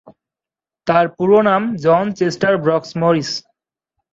তার 0.87 1.05
পুরো 1.17 1.37
নাম 1.41 1.61
জন 1.77 2.05
চেস্টার 2.17 2.53
ব্রুকস 2.57 2.91
মরিস। 2.97 3.31